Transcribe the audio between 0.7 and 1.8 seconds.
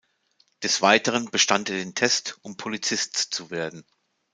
Weiteren bestand er